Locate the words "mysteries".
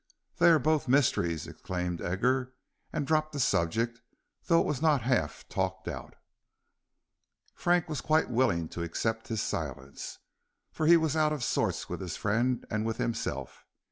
0.87-1.45